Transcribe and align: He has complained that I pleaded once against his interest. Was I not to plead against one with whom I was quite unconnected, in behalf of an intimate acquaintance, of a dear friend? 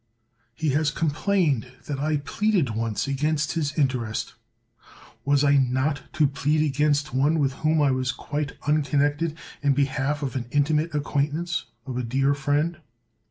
He 0.55 0.69
has 0.69 0.89
complained 0.89 1.73
that 1.85 1.99
I 1.99 2.17
pleaded 2.17 2.71
once 2.71 3.05
against 3.07 3.51
his 3.51 3.77
interest. 3.77 4.33
Was 5.25 5.43
I 5.43 5.57
not 5.57 6.11
to 6.13 6.25
plead 6.27 6.65
against 6.65 7.13
one 7.13 7.37
with 7.37 7.53
whom 7.53 7.83
I 7.83 7.91
was 7.91 8.11
quite 8.11 8.53
unconnected, 8.65 9.37
in 9.61 9.73
behalf 9.73 10.23
of 10.23 10.35
an 10.35 10.47
intimate 10.49 10.95
acquaintance, 10.95 11.65
of 11.85 11.97
a 11.99 12.03
dear 12.03 12.33
friend? 12.33 12.79